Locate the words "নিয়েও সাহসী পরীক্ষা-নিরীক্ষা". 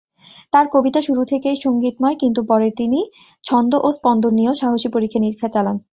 4.35-5.49